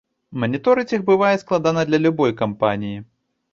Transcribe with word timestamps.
Маніторыць 0.43 0.93
іх 0.97 1.03
бывае 1.09 1.35
складана 1.43 1.85
для 1.89 2.01
любой 2.07 2.35
кампаніі. 2.43 3.07